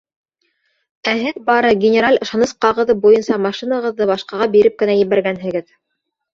Ә 1.11 1.13
һеҙ 1.23 1.37
бары 1.49 1.73
генераль 1.83 2.17
ышаныс 2.27 2.55
ҡағыҙы 2.67 2.97
буйынса 3.05 3.39
машинағыҙҙы 3.49 4.11
башҡаға 4.15 4.51
биреп 4.59 4.83
кенә 4.83 4.99
ебәргәнһегеҙ. 5.05 5.73